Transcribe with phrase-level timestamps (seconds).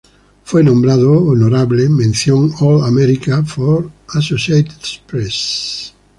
[0.43, 4.73] Fue nombrado honorable mención All-America por Associated
[5.05, 5.93] Press.